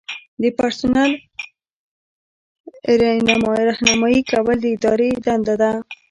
[0.41, 1.11] د پرسونل
[3.67, 5.71] رہنمایي کول د ادارې دنده ده.